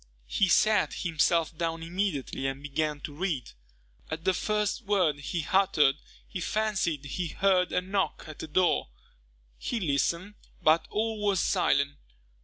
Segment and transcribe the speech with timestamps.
[0.25, 3.51] He sat himself down immediately and began to read.
[4.09, 5.95] At the first word he uttered,
[6.27, 8.89] he fancied he heard a knock at the door.
[9.59, 10.33] He listened,
[10.63, 11.97] but all was silent.